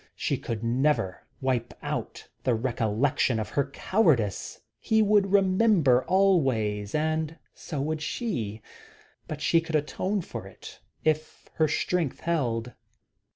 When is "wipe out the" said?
1.41-2.55